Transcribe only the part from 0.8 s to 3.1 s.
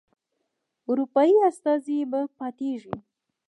اروپایي استازی به پاتیږي.